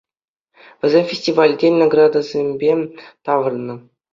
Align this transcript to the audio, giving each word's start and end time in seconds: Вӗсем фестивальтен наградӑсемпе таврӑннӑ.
Вӗсем 0.81 1.03
фестивальтен 1.11 1.73
наградӑсемпе 1.81 2.71
таврӑннӑ. 3.23 3.75